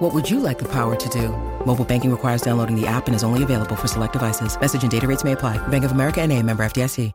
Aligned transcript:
What 0.00 0.14
would 0.14 0.30
you 0.30 0.40
like 0.40 0.58
the 0.58 0.64
power 0.64 0.96
to 0.96 1.08
do? 1.10 1.28
Mobile 1.66 1.84
banking 1.84 2.10
requires 2.10 2.40
downloading 2.40 2.74
the 2.74 2.86
app 2.86 3.06
and 3.06 3.14
is 3.14 3.22
only 3.22 3.42
available 3.42 3.76
for 3.76 3.86
select 3.86 4.14
devices. 4.14 4.58
Message 4.58 4.82
and 4.82 4.90
data 4.90 5.06
rates 5.06 5.24
may 5.24 5.32
apply. 5.32 5.58
Bank 5.68 5.84
of 5.84 5.92
America 5.92 6.22
and 6.22 6.32
a 6.32 6.42
member 6.42 6.64
FDIC. 6.64 7.12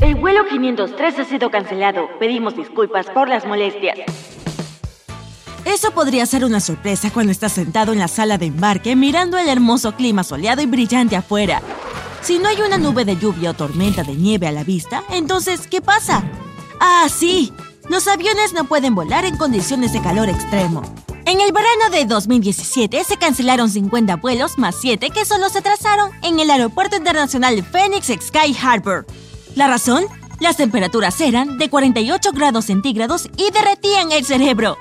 El 0.00 0.14
vuelo 0.14 0.48
503 0.48 1.18
ha 1.18 1.24
sido 1.26 1.50
cancelado. 1.50 2.08
Pedimos 2.18 2.56
disculpas 2.56 3.10
por 3.10 3.28
las 3.28 3.44
molestias. 3.44 3.98
Eso 5.66 5.90
podría 5.90 6.24
ser 6.24 6.46
una 6.46 6.60
sorpresa 6.60 7.10
cuando 7.12 7.30
estás 7.30 7.52
sentado 7.52 7.92
en 7.92 7.98
la 7.98 8.08
sala 8.08 8.38
de 8.38 8.46
embarque 8.46 8.96
mirando 8.96 9.36
el 9.36 9.50
hermoso 9.50 9.92
clima 9.92 10.24
soleado 10.24 10.62
y 10.62 10.66
brillante 10.66 11.14
afuera. 11.14 11.60
Si 12.22 12.38
no 12.38 12.48
hay 12.48 12.62
una 12.62 12.78
nube 12.78 13.04
de 13.04 13.18
lluvia 13.18 13.50
o 13.50 13.54
tormenta 13.54 14.02
de 14.02 14.14
nieve 14.14 14.46
a 14.46 14.52
la 14.52 14.64
vista, 14.64 15.04
entonces, 15.10 15.66
¿qué 15.66 15.82
pasa? 15.82 16.24
Ah, 16.86 17.08
sí, 17.08 17.50
los 17.88 18.06
aviones 18.08 18.52
no 18.52 18.66
pueden 18.66 18.94
volar 18.94 19.24
en 19.24 19.38
condiciones 19.38 19.94
de 19.94 20.02
calor 20.02 20.28
extremo. 20.28 20.82
En 21.24 21.40
el 21.40 21.50
verano 21.50 21.88
de 21.90 22.04
2017 22.04 23.04
se 23.04 23.16
cancelaron 23.16 23.70
50 23.70 24.16
vuelos 24.16 24.58
más 24.58 24.76
7 24.82 25.08
que 25.08 25.24
solo 25.24 25.48
se 25.48 25.62
trazaron 25.62 26.10
en 26.22 26.40
el 26.40 26.50
Aeropuerto 26.50 26.96
Internacional 26.96 27.64
Phoenix 27.64 28.08
Sky 28.08 28.54
Harbor. 28.62 29.06
¿La 29.54 29.66
razón? 29.66 30.04
Las 30.40 30.58
temperaturas 30.58 31.18
eran 31.22 31.56
de 31.56 31.70
48 31.70 32.32
grados 32.32 32.66
centígrados 32.66 33.30
y 33.38 33.50
derretían 33.50 34.12
el 34.12 34.26
cerebro. 34.26 34.76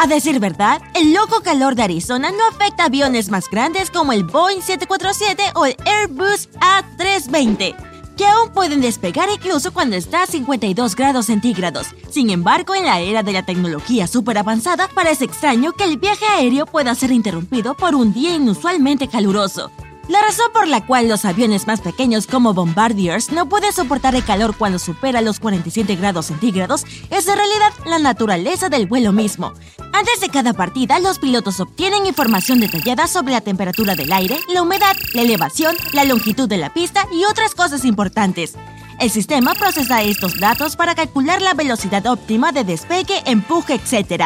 A 0.00 0.08
decir 0.08 0.40
verdad, 0.40 0.82
el 0.94 1.14
loco 1.14 1.40
calor 1.42 1.76
de 1.76 1.84
Arizona 1.84 2.32
no 2.32 2.48
afecta 2.48 2.82
a 2.82 2.86
aviones 2.86 3.30
más 3.30 3.48
grandes 3.48 3.92
como 3.92 4.12
el 4.12 4.24
Boeing 4.24 4.60
747 4.60 5.52
o 5.54 5.66
el 5.66 5.76
Airbus 5.86 6.48
A320, 6.58 7.93
que 8.16 8.26
aún 8.26 8.50
pueden 8.50 8.80
despegar 8.80 9.28
incluso 9.30 9.72
cuando 9.72 9.96
está 9.96 10.22
a 10.22 10.26
52 10.26 10.96
grados 10.96 11.26
centígrados. 11.26 11.88
Sin 12.10 12.30
embargo, 12.30 12.74
en 12.74 12.84
la 12.84 13.00
era 13.00 13.22
de 13.22 13.32
la 13.32 13.44
tecnología 13.44 14.06
súper 14.06 14.38
avanzada, 14.38 14.88
parece 14.94 15.24
extraño 15.24 15.72
que 15.72 15.84
el 15.84 15.98
viaje 15.98 16.24
aéreo 16.26 16.66
pueda 16.66 16.94
ser 16.94 17.10
interrumpido 17.10 17.74
por 17.74 17.94
un 17.94 18.12
día 18.12 18.34
inusualmente 18.34 19.08
caluroso. 19.08 19.70
La 20.08 20.20
razón 20.20 20.48
por 20.52 20.68
la 20.68 20.84
cual 20.84 21.08
los 21.08 21.24
aviones 21.24 21.66
más 21.66 21.80
pequeños 21.80 22.26
como 22.26 22.52
Bombardiers 22.52 23.32
no 23.32 23.48
pueden 23.48 23.72
soportar 23.72 24.14
el 24.14 24.22
calor 24.22 24.54
cuando 24.54 24.78
supera 24.78 25.22
los 25.22 25.40
47 25.40 25.96
grados 25.96 26.26
centígrados 26.26 26.84
es 27.08 27.26
en 27.26 27.36
realidad 27.36 27.72
la 27.86 27.98
naturaleza 27.98 28.68
del 28.68 28.86
vuelo 28.86 29.12
mismo. 29.12 29.54
Antes 29.94 30.20
de 30.20 30.28
cada 30.28 30.52
partida, 30.52 30.98
los 30.98 31.18
pilotos 31.18 31.58
obtienen 31.58 32.04
información 32.04 32.60
detallada 32.60 33.06
sobre 33.06 33.32
la 33.32 33.40
temperatura 33.40 33.94
del 33.94 34.12
aire, 34.12 34.38
la 34.52 34.60
humedad, 34.60 34.94
la 35.14 35.22
elevación, 35.22 35.74
la 35.94 36.04
longitud 36.04 36.48
de 36.48 36.58
la 36.58 36.74
pista 36.74 37.08
y 37.10 37.24
otras 37.24 37.54
cosas 37.54 37.86
importantes. 37.86 38.56
El 39.00 39.10
sistema 39.10 39.54
procesa 39.54 40.02
estos 40.02 40.38
datos 40.38 40.76
para 40.76 40.94
calcular 40.94 41.40
la 41.40 41.54
velocidad 41.54 42.06
óptima 42.06 42.52
de 42.52 42.64
despegue, 42.64 43.22
empuje, 43.24 43.74
etc. 43.74 44.24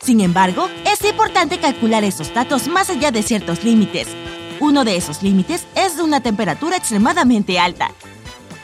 Sin 0.00 0.20
embargo, 0.20 0.68
es 0.84 1.04
importante 1.04 1.58
calcular 1.58 2.04
esos 2.04 2.32
datos 2.32 2.68
más 2.68 2.90
allá 2.90 3.10
de 3.10 3.24
ciertos 3.24 3.64
límites. 3.64 4.06
Uno 4.60 4.84
de 4.84 4.96
esos 4.96 5.22
límites 5.22 5.66
es 5.74 5.98
una 5.98 6.20
temperatura 6.20 6.76
extremadamente 6.76 7.58
alta. 7.58 7.90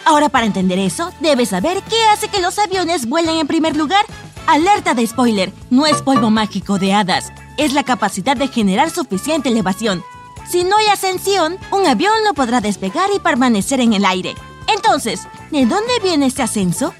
Ahora 0.04 0.28
para 0.28 0.46
entender 0.46 0.78
eso, 0.78 1.12
debes 1.20 1.50
saber 1.50 1.82
qué 1.88 1.96
hace 2.12 2.28
que 2.28 2.40
los 2.40 2.58
aviones 2.58 3.06
vuelen 3.06 3.36
en 3.36 3.46
primer 3.46 3.76
lugar. 3.76 4.04
Alerta 4.46 4.94
de 4.94 5.06
spoiler, 5.06 5.52
no 5.70 5.86
es 5.86 6.02
polvo 6.02 6.30
mágico 6.30 6.78
de 6.78 6.92
hadas, 6.92 7.32
es 7.56 7.72
la 7.72 7.84
capacidad 7.84 8.36
de 8.36 8.48
generar 8.48 8.90
suficiente 8.90 9.50
elevación. 9.50 10.02
Si 10.50 10.64
no 10.64 10.76
hay 10.76 10.86
ascensión, 10.88 11.56
un 11.70 11.86
avión 11.86 12.14
no 12.24 12.34
podrá 12.34 12.60
despegar 12.60 13.08
y 13.14 13.20
permanecer 13.20 13.80
en 13.80 13.92
el 13.92 14.04
aire. 14.04 14.34
Entonces, 14.74 15.28
¿de 15.50 15.66
dónde 15.66 15.92
viene 16.02 16.26
este 16.26 16.42
ascenso? 16.42 16.92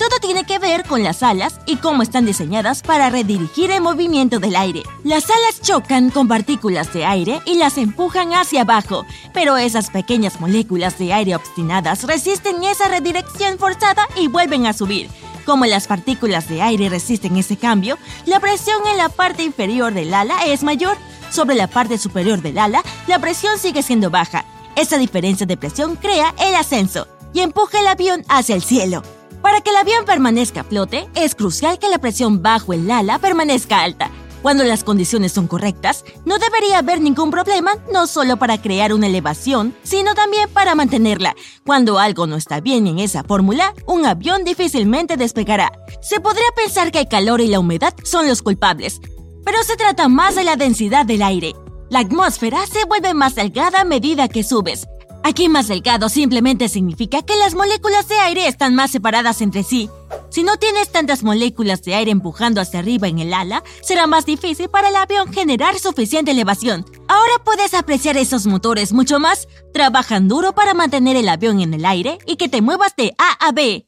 Todo 0.00 0.18
tiene 0.18 0.44
que 0.44 0.58
ver 0.58 0.86
con 0.86 1.02
las 1.04 1.22
alas 1.22 1.60
y 1.66 1.76
cómo 1.76 2.02
están 2.02 2.24
diseñadas 2.24 2.80
para 2.80 3.10
redirigir 3.10 3.70
el 3.70 3.82
movimiento 3.82 4.38
del 4.38 4.56
aire. 4.56 4.82
Las 5.04 5.24
alas 5.24 5.60
chocan 5.60 6.08
con 6.08 6.26
partículas 6.26 6.90
de 6.94 7.04
aire 7.04 7.42
y 7.44 7.58
las 7.58 7.76
empujan 7.76 8.32
hacia 8.32 8.62
abajo, 8.62 9.04
pero 9.34 9.58
esas 9.58 9.90
pequeñas 9.90 10.40
moléculas 10.40 10.98
de 10.98 11.12
aire 11.12 11.36
obstinadas 11.36 12.04
resisten 12.04 12.64
esa 12.64 12.88
redirección 12.88 13.58
forzada 13.58 14.08
y 14.16 14.28
vuelven 14.28 14.64
a 14.64 14.72
subir. 14.72 15.10
Como 15.44 15.66
las 15.66 15.86
partículas 15.86 16.48
de 16.48 16.62
aire 16.62 16.88
resisten 16.88 17.36
ese 17.36 17.58
cambio, 17.58 17.98
la 18.24 18.40
presión 18.40 18.80
en 18.90 18.96
la 18.96 19.10
parte 19.10 19.42
inferior 19.42 19.92
del 19.92 20.14
ala 20.14 20.46
es 20.46 20.62
mayor. 20.62 20.96
Sobre 21.30 21.56
la 21.56 21.66
parte 21.66 21.98
superior 21.98 22.40
del 22.40 22.56
ala, 22.56 22.82
la 23.06 23.18
presión 23.18 23.58
sigue 23.58 23.82
siendo 23.82 24.08
baja. 24.08 24.46
Esa 24.76 24.96
diferencia 24.96 25.44
de 25.44 25.58
presión 25.58 25.96
crea 25.96 26.34
el 26.38 26.54
ascenso 26.54 27.06
y 27.34 27.40
empuja 27.40 27.80
el 27.80 27.86
avión 27.86 28.24
hacia 28.30 28.54
el 28.54 28.62
cielo. 28.62 29.02
Para 29.42 29.60
que 29.60 29.70
el 29.70 29.76
avión 29.76 30.04
permanezca 30.04 30.60
a 30.60 30.64
flote, 30.64 31.08
es 31.14 31.34
crucial 31.34 31.78
que 31.78 31.88
la 31.88 31.98
presión 31.98 32.42
bajo 32.42 32.72
el 32.72 32.90
ala 32.90 33.18
permanezca 33.18 33.82
alta. 33.82 34.10
Cuando 34.42 34.64
las 34.64 34.84
condiciones 34.84 35.32
son 35.32 35.46
correctas, 35.46 36.04
no 36.24 36.38
debería 36.38 36.78
haber 36.78 37.00
ningún 37.00 37.30
problema, 37.30 37.74
no 37.92 38.06
solo 38.06 38.38
para 38.38 38.60
crear 38.60 38.94
una 38.94 39.06
elevación, 39.06 39.74
sino 39.82 40.14
también 40.14 40.48
para 40.48 40.74
mantenerla. 40.74 41.34
Cuando 41.66 41.98
algo 41.98 42.26
no 42.26 42.36
está 42.36 42.60
bien 42.60 42.86
en 42.86 42.98
esa 42.98 43.22
fórmula, 43.22 43.74
un 43.86 44.06
avión 44.06 44.44
difícilmente 44.44 45.18
despegará. 45.18 45.72
Se 46.00 46.20
podría 46.20 46.48
pensar 46.56 46.90
que 46.90 47.00
el 47.00 47.08
calor 47.08 47.42
y 47.42 47.48
la 47.48 47.60
humedad 47.60 47.94
son 48.02 48.26
los 48.26 48.40
culpables, 48.40 49.00
pero 49.44 49.62
se 49.62 49.76
trata 49.76 50.08
más 50.08 50.36
de 50.36 50.44
la 50.44 50.56
densidad 50.56 51.04
del 51.04 51.22
aire. 51.22 51.54
La 51.90 52.00
atmósfera 52.00 52.66
se 52.66 52.84
vuelve 52.86 53.12
más 53.12 53.34
delgada 53.34 53.80
a 53.80 53.84
medida 53.84 54.28
que 54.28 54.42
subes. 54.42 54.86
Aquí 55.22 55.48
más 55.48 55.68
delgado 55.68 56.08
simplemente 56.08 56.68
significa 56.68 57.22
que 57.22 57.36
las 57.36 57.54
moléculas 57.54 58.08
de 58.08 58.18
aire 58.18 58.46
están 58.46 58.74
más 58.74 58.90
separadas 58.90 59.42
entre 59.42 59.62
sí. 59.62 59.90
Si 60.30 60.42
no 60.42 60.56
tienes 60.56 60.90
tantas 60.90 61.22
moléculas 61.22 61.82
de 61.82 61.94
aire 61.94 62.10
empujando 62.10 62.60
hacia 62.60 62.80
arriba 62.80 63.08
en 63.08 63.18
el 63.18 63.34
ala, 63.34 63.62
será 63.82 64.06
más 64.06 64.24
difícil 64.24 64.68
para 64.70 64.88
el 64.88 64.96
avión 64.96 65.32
generar 65.32 65.78
suficiente 65.78 66.30
elevación. 66.30 66.86
Ahora 67.08 67.32
puedes 67.44 67.74
apreciar 67.74 68.16
esos 68.16 68.46
motores 68.46 68.92
mucho 68.92 69.18
más. 69.18 69.46
Trabajan 69.74 70.28
duro 70.28 70.54
para 70.54 70.72
mantener 70.72 71.16
el 71.16 71.28
avión 71.28 71.60
en 71.60 71.74
el 71.74 71.84
aire 71.84 72.18
y 72.26 72.36
que 72.36 72.48
te 72.48 72.62
muevas 72.62 72.94
de 72.96 73.14
A 73.18 73.46
a 73.46 73.52
B. 73.52 73.86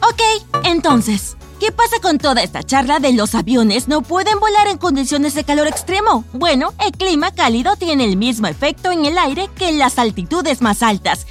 Ok, 0.00 0.20
entonces, 0.64 1.36
¿Qué 1.64 1.72
pasa 1.72 1.98
con 2.02 2.18
toda 2.18 2.42
esta 2.42 2.62
charla 2.62 2.98
de 2.98 3.14
los 3.14 3.34
aviones 3.34 3.88
no 3.88 4.02
pueden 4.02 4.38
volar 4.38 4.68
en 4.68 4.76
condiciones 4.76 5.32
de 5.32 5.44
calor 5.44 5.66
extremo? 5.66 6.22
Bueno, 6.34 6.74
el 6.78 6.92
clima 6.92 7.30
cálido 7.30 7.74
tiene 7.76 8.04
el 8.04 8.18
mismo 8.18 8.48
efecto 8.48 8.90
en 8.90 9.06
el 9.06 9.16
aire 9.16 9.48
que 9.56 9.70
en 9.70 9.78
las 9.78 9.98
altitudes 9.98 10.60
más 10.60 10.82
altas. 10.82 11.26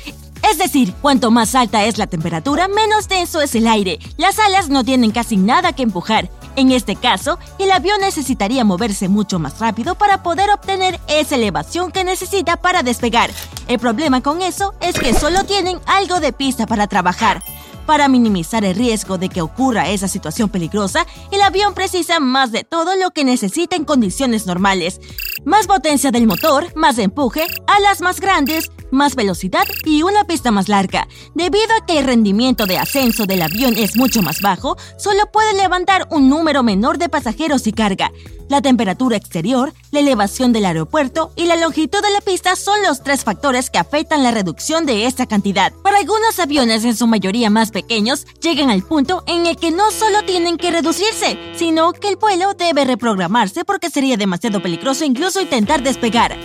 Es 0.50 0.58
decir, 0.58 0.92
cuanto 1.04 1.30
más 1.30 1.54
alta 1.54 1.86
es 1.86 2.00
la 2.00 2.08
temperatura, 2.08 2.68
menos 2.68 3.08
denso 3.08 3.42
es 3.42 3.54
el 3.54 3.68
aire. 3.68 4.00
Las 4.18 4.40
alas 4.40 4.70
no 4.70 4.84
tienen 4.84 5.12
casi 5.12 5.38
nada 5.38 5.74
que 5.74 5.84
empujar. 5.84 6.32
En 6.56 6.72
este 6.72 6.96
caso, 6.96 7.38
el 7.60 7.70
avión 7.70 8.02
necesitaría 8.02 8.64
moverse 8.64 9.10
mucho 9.10 9.38
más 9.38 9.60
rápido 9.60 9.94
para 9.94 10.24
poder 10.24 10.50
obtener 10.50 11.00
esa 11.10 11.36
elevación 11.36 11.92
que 11.92 12.04
necesita 12.04 12.58
para 12.58 12.82
despegar. 12.82 13.30
El 13.68 13.78
problema 13.78 14.22
con 14.22 14.42
eso 14.42 14.74
es 14.82 15.00
que 15.00 15.14
solo 15.14 15.44
tienen 15.44 15.80
algo 15.86 16.20
de 16.20 16.34
pista 16.34 16.66
para 16.66 16.88
trabajar. 16.88 17.44
Para 17.86 18.08
minimizar 18.08 18.64
el 18.64 18.76
riesgo 18.76 19.18
de 19.18 19.28
que 19.28 19.42
ocurra 19.42 19.90
esa 19.90 20.08
situación 20.08 20.50
peligrosa, 20.50 21.06
el 21.32 21.42
avión 21.42 21.74
precisa 21.74 22.20
más 22.20 22.52
de 22.52 22.64
todo 22.64 22.96
lo 22.96 23.12
que 23.12 23.26
necesita 23.26 23.76
en 23.76 23.84
condiciones 23.84 24.46
normales. 24.48 25.02
Más 25.46 25.68
potencia 25.68 26.12
del 26.12 26.28
motor, 26.28 26.74
más 26.76 26.98
empuje, 26.98 27.48
alas 27.68 28.02
más 28.02 28.22
grandes, 28.22 28.72
más 28.92 29.16
velocidad 29.16 29.66
y 29.84 30.04
una 30.04 30.24
pista 30.24 30.52
más 30.52 30.70
larga. 30.70 31.08
Debido 31.34 31.76
a 31.76 31.86
que 31.86 32.00
el 32.00 32.06
rendimiento 32.06 32.66
de 32.66 32.78
ascenso 32.78 33.26
del 33.26 33.42
avión 33.42 33.76
es 33.76 33.98
mucho 33.98 34.22
más 34.22 34.42
bajo, 34.42 34.78
solo 34.98 35.24
puede 35.34 35.54
levantar 35.56 36.08
un 36.12 36.30
número 36.30 36.64
menor 36.64 36.98
de 36.98 37.10
pasajeros 37.10 37.68
y 37.68 37.74
carga. 37.74 38.12
La 38.50 38.62
temperatura 38.62 39.18
exterior, 39.18 39.74
la 39.92 40.00
elevación 40.00 40.54
del 40.54 40.66
aeropuerto 40.66 41.32
y 41.36 41.46
la 41.46 41.56
longitud 41.56 42.02
de 42.02 42.12
la 42.12 42.22
pista 42.22 42.56
son 42.56 42.84
los 42.84 43.02
tres 43.02 43.24
factores 43.24 43.70
que 43.70 43.80
afectan 43.80 44.22
la 44.22 44.32
reducción 44.32 44.86
de 44.86 45.08
esta 45.08 45.26
cantidad. 45.26 45.74
Para 45.82 45.98
algunos 45.98 46.38
aviones, 46.40 46.84
en 46.86 46.96
su 46.96 47.08
mayoría 47.08 47.50
más 47.50 47.72
pequeños, 47.72 48.28
llegan 48.42 48.70
al 48.70 48.84
punto 48.84 49.24
en 49.28 49.48
el 49.48 49.56
que 49.56 49.72
no 49.72 49.90
solo 49.92 50.24
tienen 50.24 50.58
que 50.58 50.72
reducirse, 50.72 51.40
sino 51.56 51.94
que 51.94 52.10
el 52.10 52.18
vuelo 52.18 52.54
debe 52.54 52.86
reprogramarse 52.86 53.66
porque 53.66 53.90
sería 53.90 54.18
demasiado 54.18 54.62
peligroso 54.62 55.04
incluso 55.04 55.23
intentar 55.42 55.82
despegar. 55.82 56.36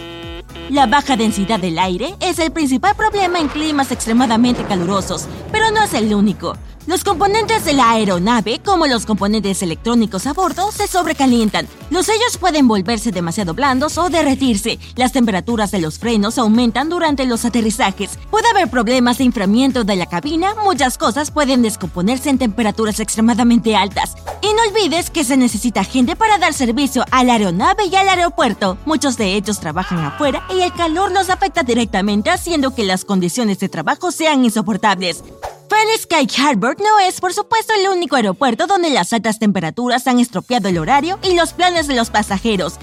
La 0.70 0.86
baja 0.86 1.16
densidad 1.16 1.58
del 1.58 1.78
aire 1.78 2.14
es 2.20 2.38
el 2.38 2.52
principal 2.52 2.94
problema 2.94 3.38
en 3.40 3.48
climas 3.48 3.90
extremadamente 3.90 4.64
calurosos, 4.64 5.26
pero 5.50 5.70
no 5.70 5.82
es 5.82 5.94
el 5.94 6.14
único. 6.14 6.54
Los 6.86 7.04
componentes 7.04 7.66
de 7.66 7.75
la 7.75 7.90
aeronave, 7.90 8.60
como 8.64 8.86
los 8.86 9.04
componentes 9.04 9.62
electrónicos 9.62 10.26
a 10.26 10.32
bordo, 10.32 10.72
se 10.72 10.86
sobrecalientan. 10.86 11.69
Los 11.90 12.06
sellos 12.06 12.38
pueden 12.38 12.66
volverse 12.66 13.12
demasiado 13.12 13.52
blandos 13.52 13.98
o 13.98 14.08
derretirse. 14.08 14.78
Las 14.96 15.12
temperaturas 15.12 15.70
de 15.70 15.80
los 15.80 15.98
frenos 15.98 16.38
aumentan 16.38 16.88
durante 16.88 17.26
los 17.26 17.44
aterrizajes. 17.44 18.19
Puede 18.30 18.48
haber 18.48 18.70
problemas 18.70 19.19
de 19.19 19.25
inframiento 19.25 19.84
de 19.84 19.96
la 19.96 20.06
cabina. 20.06 20.54
Muchas 20.64 20.96
cosas 20.96 21.30
pueden 21.30 21.60
descomponerse 21.60 22.30
en 22.30 22.38
temperaturas 22.38 23.00
extremadamente 23.00 23.76
altas. 23.76 24.14
Y 24.40 24.46
no 24.55 24.62
olvides 24.69 25.11
que 25.11 25.25
se 25.25 25.37
necesita 25.37 25.85
gente 25.85 26.17
para 26.17 26.38
dar 26.38 26.52
servicio 26.52 27.05
a 27.11 27.25
la 27.25 27.35
aeronave 27.35 27.87
y 27.87 27.96
al 27.96 28.08
aeropuerto. 28.08 28.79
Muchos 28.85 29.17
de 29.17 29.35
ellos 29.35 29.61
trabajan 29.61 29.99
afuera 29.99 30.44
y 30.55 30.61
el 30.61 30.73
calor 30.73 31.11
los 31.11 31.31
afecta 31.31 31.62
directamente 31.62 32.31
haciendo 32.31 32.75
que 32.75 32.85
las 32.85 33.05
condiciones 33.05 33.58
de 33.58 33.69
trabajo 33.69 34.12
sean 34.12 34.44
insoportables. 34.44 35.25
Phoenix 35.69 36.02
Sky 36.02 36.26
Harbor 36.40 36.76
no 36.81 36.99
es, 36.99 37.20
por 37.20 37.35
supuesto, 37.35 37.73
el 37.75 37.88
único 37.88 38.17
aeropuerto 38.17 38.67
donde 38.67 38.90
las 38.90 39.12
altas 39.12 39.38
temperaturas 39.38 40.06
han 40.06 40.19
estropeado 40.19 40.69
el 40.69 40.79
horario 40.79 41.19
y 41.23 41.35
los 41.35 41.52
planes 41.52 41.87
de 41.87 41.94
los 41.94 42.11
pasajeros. 42.11 42.79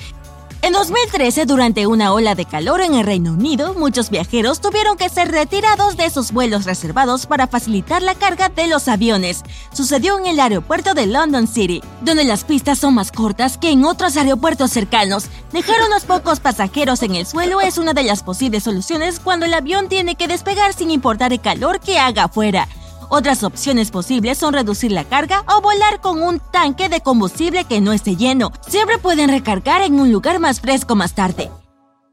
En 0.66 0.74
2013, 0.74 1.46
durante 1.46 1.86
una 1.86 2.12
ola 2.12 2.34
de 2.34 2.46
calor 2.46 2.82
en 2.82 2.96
el 2.96 3.06
Reino 3.06 3.34
Unido, 3.34 3.76
muchos 3.76 4.10
viajeros 4.10 4.62
tuvieron 4.62 4.98
que 4.98 5.10
ser 5.10 5.30
retirados 5.30 5.96
de 5.96 6.06
esos 6.06 6.32
vuelos 6.32 6.66
reservados 6.66 7.28
para 7.28 7.46
facilitar 7.46 8.02
la 8.02 8.16
carga 8.16 8.50
de 8.50 8.66
los 8.66 8.88
aviones. 8.88 9.44
Sucedió 9.72 10.18
en 10.18 10.26
el 10.26 10.40
aeropuerto 10.40 10.96
de 10.96 11.06
London 11.06 11.46
City, 11.48 11.84
donde 12.02 12.24
las 12.24 12.46
pistas 12.46 12.80
son 12.80 12.96
más 12.96 13.12
cortas 13.12 13.60
que 13.60 13.70
en 13.70 13.86
otros 13.86 14.18
aeropuertos 14.18 14.72
cercanos. 14.72 15.26
Dejar 15.54 15.76
unos 15.86 16.06
pocos 16.06 16.40
pasajeros 16.40 17.04
en 17.04 17.14
el 17.14 17.28
suelo 17.28 17.62
es 17.62 17.78
una 17.78 17.94
de 17.94 18.02
las 18.02 18.24
posibles 18.24 18.64
soluciones 18.64 19.20
cuando 19.20 19.46
el 19.46 19.54
avión 19.54 19.88
tiene 19.88 20.16
que 20.16 20.28
despegar 20.28 20.74
sin 20.74 20.90
importar 20.90 21.32
el 21.32 21.42
calor 21.42 21.80
que 21.80 22.00
haga 22.00 22.24
afuera. 22.24 22.68
Otras 23.10 23.44
opciones 23.44 23.92
posibles 23.92 24.38
son 24.38 24.54
reducir 24.54 24.92
la 24.92 25.04
carga 25.04 25.44
o 25.48 25.62
volar 25.62 26.02
con 26.02 26.22
un 26.22 26.40
tanque 26.52 26.90
de 26.90 27.02
combustible 27.02 27.66
que 27.66 27.82
no 27.82 27.94
esté 27.94 28.16
lleno. 28.16 28.52
Siempre 28.68 28.98
pueden 28.98 29.30
recargar 29.30 29.82
en 29.82 30.00
un 30.00 30.12
lugar 30.12 30.40
más 30.40 30.62
fresco 30.62 30.96
más 30.96 31.14
tarde. 31.16 31.50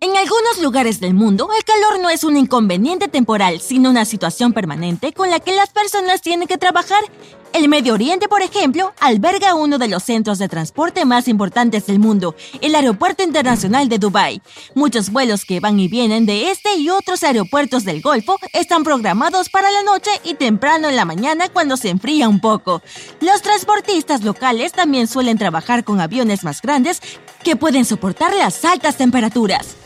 En 0.00 0.16
algunos 0.16 0.60
lugares 0.60 0.98
del 0.98 1.14
mundo, 1.14 1.48
el 1.56 1.64
calor 1.64 2.00
no 2.00 2.10
es 2.10 2.24
un 2.24 2.36
inconveniente 2.36 3.06
temporal, 3.06 3.60
sino 3.60 3.88
una 3.88 4.04
situación 4.04 4.52
permanente 4.52 5.12
con 5.12 5.30
la 5.30 5.38
que 5.38 5.54
las 5.54 5.70
personas 5.70 6.22
tienen 6.22 6.48
que 6.48 6.58
trabajar. 6.58 7.04
El 7.52 7.68
Medio 7.68 7.92
Oriente, 7.92 8.28
por 8.28 8.40
ejemplo, 8.40 8.94
alberga 8.98 9.54
uno 9.54 9.76
de 9.76 9.86
los 9.86 10.02
centros 10.02 10.38
de 10.38 10.48
transporte 10.48 11.04
más 11.04 11.28
importantes 11.28 11.84
del 11.84 11.98
mundo, 11.98 12.34
el 12.62 12.74
Aeropuerto 12.74 13.22
Internacional 13.22 13.90
de 13.90 13.98
Dubái. 13.98 14.40
Muchos 14.74 15.10
vuelos 15.10 15.44
que 15.44 15.60
van 15.60 15.78
y 15.78 15.86
vienen 15.86 16.24
de 16.24 16.50
este 16.50 16.76
y 16.76 16.88
otros 16.88 17.22
aeropuertos 17.22 17.84
del 17.84 18.00
Golfo 18.00 18.38
están 18.54 18.84
programados 18.84 19.50
para 19.50 19.70
la 19.70 19.82
noche 19.82 20.10
y 20.24 20.34
temprano 20.34 20.88
en 20.88 20.96
la 20.96 21.04
mañana 21.04 21.50
cuando 21.50 21.76
se 21.76 21.90
enfría 21.90 22.26
un 22.26 22.40
poco. 22.40 22.80
Los 23.20 23.42
transportistas 23.42 24.22
locales 24.22 24.72
también 24.72 25.06
suelen 25.06 25.36
trabajar 25.36 25.84
con 25.84 26.00
aviones 26.00 26.44
más 26.44 26.62
grandes 26.62 27.02
que 27.44 27.56
pueden 27.56 27.84
soportar 27.84 28.34
las 28.34 28.64
altas 28.64 28.96
temperaturas. 28.96 29.76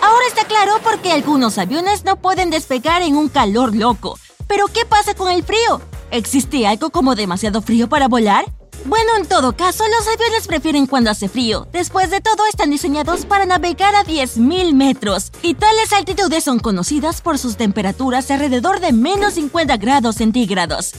Ahora 0.00 0.26
está 0.28 0.44
claro 0.44 0.78
por 0.84 1.00
qué 1.00 1.10
algunos 1.10 1.58
aviones 1.58 2.04
no 2.04 2.14
pueden 2.14 2.50
despegar 2.50 3.02
en 3.02 3.16
un 3.16 3.28
calor 3.28 3.74
loco. 3.74 4.18
Pero 4.46 4.66
¿qué 4.68 4.84
pasa 4.84 5.14
con 5.14 5.32
el 5.32 5.42
frío? 5.42 5.80
¿Existe 6.12 6.66
algo 6.66 6.90
como 6.90 7.14
demasiado 7.14 7.62
frío 7.62 7.88
para 7.88 8.06
volar? 8.06 8.44
Bueno, 8.84 9.12
en 9.16 9.26
todo 9.26 9.56
caso, 9.56 9.82
los 9.88 10.06
aviones 10.06 10.46
prefieren 10.46 10.86
cuando 10.86 11.10
hace 11.10 11.26
frío. 11.26 11.66
Después 11.72 12.10
de 12.10 12.20
todo, 12.20 12.44
están 12.50 12.68
diseñados 12.68 13.24
para 13.24 13.46
navegar 13.46 13.94
a 13.94 14.04
10.000 14.04 14.74
metros. 14.74 15.32
Y 15.40 15.54
tales 15.54 15.90
altitudes 15.94 16.44
son 16.44 16.58
conocidas 16.58 17.22
por 17.22 17.38
sus 17.38 17.56
temperaturas 17.56 18.30
alrededor 18.30 18.80
de 18.80 18.92
menos 18.92 19.34
50 19.34 19.78
grados 19.78 20.16
centígrados. 20.16 20.92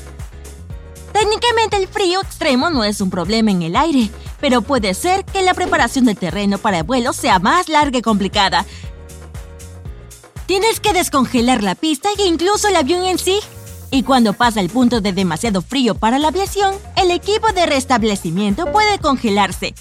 Técnicamente 1.12 1.78
el 1.78 1.88
frío 1.88 2.20
extremo 2.20 2.72
no 2.72 2.84
es 2.84 3.00
un 3.00 3.12
problema 3.12 3.52
en 3.52 3.62
el 3.62 3.76
aire, 3.76 4.10
pero 4.42 4.64
puede 4.64 4.96
ser 4.96 5.26
que 5.26 5.44
la 5.44 5.54
preparación 5.54 6.06
del 6.06 6.18
terreno 6.18 6.58
para 6.58 6.80
el 6.80 6.84
vuelo 6.86 7.14
sea 7.14 7.38
más 7.38 7.70
larga 7.70 8.00
y 8.00 8.02
complicada, 8.02 8.66
Tienes 10.46 10.82
que 10.82 10.92
descongelar 10.92 11.64
la 11.64 11.74
pista 11.74 12.10
e 12.18 12.26
incluso 12.26 12.68
el 12.68 12.76
avión 12.76 13.06
en 13.06 13.18
sí. 13.18 13.40
Y 13.94 14.02
cuando 14.02 14.34
pasa 14.34 14.60
el 14.60 14.72
punto 14.72 15.02
de 15.02 15.14
demasiado 15.14 15.62
frío 15.62 15.94
para 15.94 16.18
la 16.18 16.30
aviación, 16.30 16.74
el 16.96 17.12
equipo 17.12 17.52
de 17.54 17.68
restablecimiento 17.68 18.66
puede 18.72 18.98
congelarse. 18.98 19.76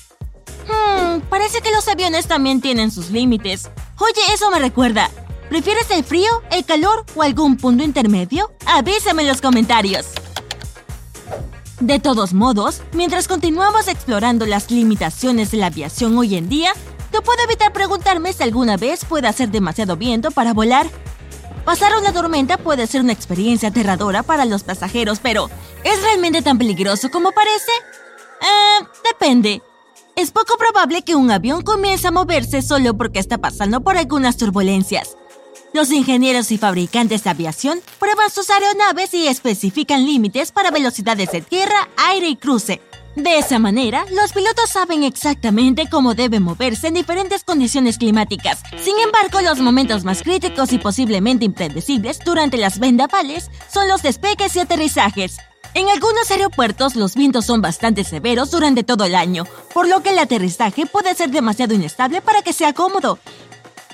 Hmm, 0.68 1.20
parece 1.30 1.62
que 1.62 1.70
los 1.70 1.88
aviones 1.88 2.26
también 2.26 2.60
tienen 2.60 2.90
sus 2.90 3.08
límites. 3.08 3.70
Oye, 3.98 4.20
eso 4.34 4.50
me 4.50 4.58
recuerda. 4.58 5.08
¿Prefieres 5.48 5.90
el 5.90 6.04
frío, 6.04 6.28
el 6.50 6.66
calor 6.66 7.06
o 7.14 7.22
algún 7.22 7.56
punto 7.56 7.84
intermedio? 7.84 8.52
Avísame 8.66 9.22
en 9.22 9.28
los 9.28 9.40
comentarios. 9.40 10.08
De 11.80 11.98
todos 11.98 12.34
modos, 12.34 12.82
mientras 12.92 13.26
continuamos 13.26 13.88
explorando 13.88 14.44
las 14.44 14.70
limitaciones 14.70 15.52
de 15.52 15.56
la 15.56 15.68
aviación 15.68 16.18
hoy 16.18 16.36
en 16.36 16.50
día, 16.50 16.74
no 17.14 17.22
puedo 17.22 17.42
evitar 17.44 17.72
preguntarme 17.72 18.34
si 18.34 18.42
alguna 18.42 18.76
vez 18.76 19.06
puede 19.06 19.26
hacer 19.26 19.50
demasiado 19.50 19.96
viento 19.96 20.32
para 20.32 20.52
volar. 20.52 20.86
Pasar 21.64 21.96
una 21.96 22.12
tormenta 22.12 22.58
puede 22.58 22.88
ser 22.88 23.02
una 23.02 23.12
experiencia 23.12 23.68
aterradora 23.68 24.24
para 24.24 24.44
los 24.44 24.64
pasajeros, 24.64 25.20
pero 25.22 25.48
¿es 25.84 26.02
realmente 26.02 26.42
tan 26.42 26.58
peligroso 26.58 27.08
como 27.10 27.30
parece? 27.30 27.70
Eh, 28.40 28.84
depende. 29.04 29.62
Es 30.16 30.32
poco 30.32 30.56
probable 30.58 31.02
que 31.02 31.14
un 31.14 31.30
avión 31.30 31.62
comience 31.62 32.08
a 32.08 32.10
moverse 32.10 32.62
solo 32.62 32.94
porque 32.94 33.20
está 33.20 33.38
pasando 33.38 33.80
por 33.80 33.96
algunas 33.96 34.36
turbulencias. 34.36 35.16
Los 35.72 35.90
ingenieros 35.90 36.50
y 36.50 36.58
fabricantes 36.58 37.24
de 37.24 37.30
aviación 37.30 37.80
prueban 37.98 38.30
sus 38.30 38.50
aeronaves 38.50 39.14
y 39.14 39.28
especifican 39.28 40.04
límites 40.04 40.50
para 40.50 40.70
velocidades 40.70 41.30
de 41.30 41.40
tierra, 41.40 41.88
aire 41.96 42.28
y 42.28 42.36
cruce. 42.36 42.82
De 43.16 43.38
esa 43.38 43.58
manera, 43.58 44.06
los 44.10 44.32
pilotos 44.32 44.70
saben 44.70 45.02
exactamente 45.02 45.86
cómo 45.90 46.14
deben 46.14 46.42
moverse 46.42 46.88
en 46.88 46.94
diferentes 46.94 47.44
condiciones 47.44 47.98
climáticas. 47.98 48.62
Sin 48.82 48.98
embargo, 48.98 49.42
los 49.42 49.60
momentos 49.60 50.02
más 50.02 50.22
críticos 50.22 50.72
y 50.72 50.78
posiblemente 50.78 51.44
impredecibles 51.44 52.20
durante 52.24 52.56
las 52.56 52.78
vendavales 52.78 53.50
son 53.70 53.86
los 53.88 54.02
despegues 54.02 54.56
y 54.56 54.60
aterrizajes. 54.60 55.36
En 55.74 55.90
algunos 55.90 56.30
aeropuertos 56.30 56.96
los 56.96 57.14
vientos 57.14 57.44
son 57.44 57.60
bastante 57.60 58.02
severos 58.04 58.50
durante 58.50 58.82
todo 58.82 59.04
el 59.04 59.14
año, 59.14 59.44
por 59.74 59.88
lo 59.88 60.02
que 60.02 60.10
el 60.10 60.18
aterrizaje 60.18 60.86
puede 60.86 61.14
ser 61.14 61.30
demasiado 61.30 61.74
inestable 61.74 62.22
para 62.22 62.40
que 62.40 62.54
sea 62.54 62.72
cómodo. 62.72 63.18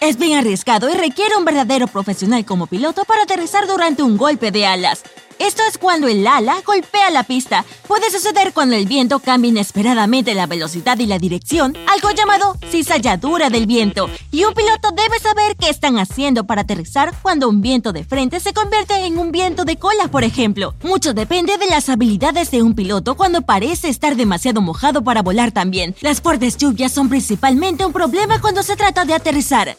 Es 0.00 0.17
bien 0.17 0.38
arriesgado 0.38 0.88
y 0.88 0.94
requiere 0.94 1.37
un 1.37 1.44
verdadero 1.44 1.88
profesional 1.88 2.44
como 2.44 2.69
piloto 2.69 3.05
para 3.05 3.25
aterrizar 3.25 3.67
durante 3.67 4.05
un 4.05 4.17
golpe 4.17 4.53
de 4.53 4.65
alas. 4.65 5.03
Esto 5.38 5.62
es 5.69 5.79
cuando 5.79 6.08
el 6.08 6.26
ala 6.26 6.56
golpea 6.67 7.11
la 7.11 7.23
pista. 7.23 7.64
Puede 7.87 8.11
suceder 8.11 8.52
cuando 8.52 8.75
el 8.75 8.87
viento 8.87 9.20
cambia 9.20 9.50
inesperadamente 9.50 10.35
la 10.35 10.46
velocidad 10.46 10.99
y 10.99 11.06
la 11.06 11.19
dirección, 11.19 11.76
algo 11.87 12.11
llamado 12.11 12.56
cizalladura 12.70 13.49
del 13.49 13.67
viento. 13.67 14.11
Y 14.32 14.44
un 14.44 14.55
piloto 14.55 14.90
debe 14.90 15.19
saber 15.20 15.56
qué 15.56 15.70
están 15.70 15.99
haciendo 15.99 16.44
para 16.44 16.62
aterrizar 16.62 17.15
cuando 17.22 17.48
un 17.48 17.60
viento 17.60 17.93
de 17.93 18.05
frente 18.05 18.41
se 18.41 18.53
convierte 18.53 19.06
en 19.06 19.19
un 19.19 19.31
viento 19.31 19.65
de 19.65 19.77
cola, 19.77 20.08
por 20.08 20.24
ejemplo. 20.24 20.74
Mucho 20.82 21.15
depende 21.15 21.56
de 21.56 21.67
las 21.67 21.89
habilidades 21.89 22.51
de 22.51 22.62
un 22.62 22.74
piloto 22.74 23.17
cuando 23.17 23.43
parece 23.43 23.89
estar 23.89 24.17
demasiado 24.17 24.60
mojado 24.60 25.05
para 25.05 25.22
volar 25.22 25.53
también. 25.53 25.94
Las 26.01 26.20
fuertes 26.20 26.56
lluvias 26.56 26.93
son 26.93 27.08
principalmente 27.08 27.86
un 27.86 27.93
problema 27.93 28.41
cuando 28.41 28.65
se 28.65 28.77
trata 28.77 29.05
de 29.05 29.15
aterrizar. 29.15 29.77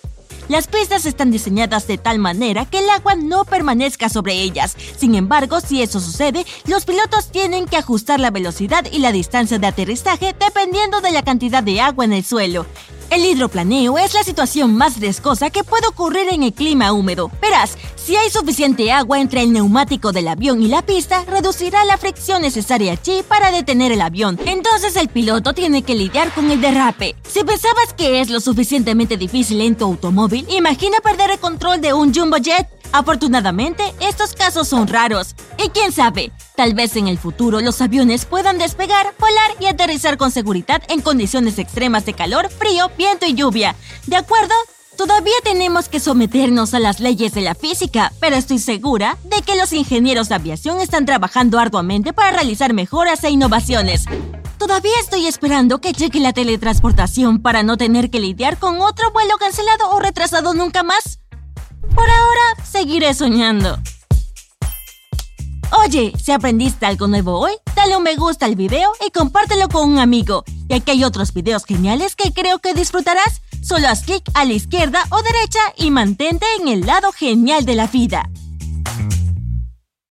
Las 0.49 0.67
pistas 0.67 1.05
están 1.05 1.29
diseñadas 1.29 1.85
de 1.85 1.99
tal 1.99 2.17
manera 2.17 2.65
que 2.65 2.79
el 2.79 2.89
agua 2.89 3.13
no 3.13 3.45
permanezca 3.45 4.09
sobre 4.09 4.41
ellas. 4.41 4.75
Sin 4.97 5.13
embargo, 5.13 5.61
si 5.61 5.83
eso 5.83 5.99
sucede, 5.99 6.43
los 6.65 6.85
pilotos 6.85 7.31
tienen 7.31 7.67
que 7.67 7.77
ajustar 7.77 8.19
la 8.19 8.31
velocidad 8.31 8.83
y 8.91 8.97
la 8.97 9.11
distancia 9.11 9.59
de 9.59 9.67
aterrizaje 9.67 10.35
dependiendo 10.39 11.01
de 11.01 11.11
la 11.11 11.21
cantidad 11.21 11.61
de 11.61 11.79
agua 11.79 12.03
en 12.03 12.13
el 12.13 12.25
suelo. 12.25 12.65
El 13.09 13.25
hidroplaneo 13.25 13.97
es 13.97 14.13
la 14.13 14.23
situación 14.23 14.75
más 14.77 14.99
riesgosa 14.99 15.49
que 15.49 15.63
puede 15.63 15.87
ocurrir 15.87 16.27
en 16.31 16.43
el 16.43 16.53
clima 16.53 16.91
húmedo. 16.91 17.31
Verás, 17.41 17.75
si 17.95 18.15
hay 18.15 18.29
suficiente 18.29 18.91
agua 18.91 19.19
entre 19.19 19.41
el 19.41 19.51
neumático 19.51 20.11
del 20.11 20.27
avión 20.27 20.61
y 20.61 20.67
la 20.67 20.83
pista, 20.83 21.25
reducirá 21.25 21.83
la 21.85 21.97
fricción 21.97 22.43
necesaria 22.43 22.91
allí 22.91 23.23
para 23.27 23.51
detener 23.51 23.91
el 23.91 24.01
avión. 24.01 24.39
Entonces 24.45 24.95
el 24.95 25.09
piloto 25.09 25.53
tiene 25.53 25.81
que 25.81 25.95
lidiar 25.95 26.31
con 26.33 26.51
el 26.51 26.61
derrape. 26.61 27.15
Si 27.27 27.43
pensabas 27.43 27.93
que 27.97 28.21
es 28.21 28.29
lo 28.29 28.39
suficientemente 28.39 29.17
difícil 29.17 29.61
en 29.61 29.75
tu 29.75 29.85
automóvil, 29.85 30.45
imagina 30.49 30.99
perder 30.99 31.31
el 31.31 31.39
control 31.39 31.81
de 31.81 31.93
un 31.93 32.13
jumbo 32.13 32.37
jet. 32.37 32.67
Afortunadamente, 32.91 33.83
estos 33.99 34.33
casos 34.33 34.67
son 34.67 34.87
raros. 34.87 35.35
Y 35.63 35.69
quién 35.69 35.91
sabe, 35.91 36.31
tal 36.59 36.73
vez 36.73 36.97
en 36.97 37.07
el 37.07 37.17
futuro 37.17 37.61
los 37.61 37.79
aviones 37.79 38.25
puedan 38.25 38.57
despegar, 38.57 39.15
volar 39.17 39.51
y 39.61 39.67
aterrizar 39.67 40.17
con 40.17 40.29
seguridad 40.29 40.83
en 40.89 40.99
condiciones 40.99 41.57
extremas 41.57 42.05
de 42.05 42.11
calor, 42.11 42.49
frío, 42.49 42.91
viento 42.97 43.25
y 43.25 43.33
lluvia. 43.33 43.77
¿De 44.07 44.17
acuerdo? 44.17 44.53
Todavía 44.97 45.35
tenemos 45.41 45.87
que 45.87 46.01
someternos 46.01 46.73
a 46.73 46.79
las 46.79 46.99
leyes 46.99 47.33
de 47.33 47.39
la 47.39 47.55
física, 47.55 48.11
pero 48.19 48.35
estoy 48.35 48.59
segura 48.59 49.17
de 49.23 49.41
que 49.41 49.55
los 49.55 49.71
ingenieros 49.71 50.27
de 50.27 50.35
aviación 50.35 50.81
están 50.81 51.05
trabajando 51.05 51.59
arduamente 51.59 52.11
para 52.11 52.31
realizar 52.31 52.73
mejoras 52.73 53.23
e 53.23 53.29
innovaciones. 53.29 54.03
Todavía 54.57 54.99
estoy 55.01 55.27
esperando 55.27 55.79
que 55.79 55.93
llegue 55.93 56.19
la 56.19 56.33
teletransportación 56.33 57.41
para 57.41 57.63
no 57.63 57.77
tener 57.77 58.09
que 58.09 58.19
lidiar 58.19 58.59
con 58.59 58.81
otro 58.81 59.13
vuelo 59.13 59.37
cancelado 59.37 59.91
o 59.91 60.01
retrasado 60.01 60.53
nunca 60.53 60.83
más. 60.83 61.21
Por 61.95 62.09
ahora, 62.09 62.65
seguiré 62.69 63.13
soñando. 63.13 63.79
Oye, 65.71 66.13
si 66.21 66.31
aprendiste 66.31 66.85
algo 66.85 67.07
nuevo 67.07 67.39
hoy, 67.39 67.51
dale 67.75 67.95
un 67.95 68.03
me 68.03 68.15
gusta 68.15 68.47
al 68.47 68.55
video 68.55 68.91
y 69.05 69.11
compártelo 69.11 69.69
con 69.69 69.87
un 69.87 69.99
amigo. 69.99 70.43
Y 70.67 70.73
aquí 70.73 70.91
hay 70.91 71.03
otros 71.03 71.31
videos 71.31 71.63
geniales 71.65 72.15
que 72.15 72.33
creo 72.33 72.59
que 72.59 72.73
disfrutarás. 72.73 73.41
Solo 73.61 73.87
haz 73.87 74.03
clic 74.03 74.23
a 74.33 74.45
la 74.45 74.53
izquierda 74.53 75.03
o 75.11 75.21
derecha 75.21 75.59
y 75.77 75.91
mantente 75.91 76.45
en 76.59 76.69
el 76.69 76.85
lado 76.87 77.11
genial 77.11 77.65
de 77.65 77.75
la 77.75 77.87
vida. 77.87 78.29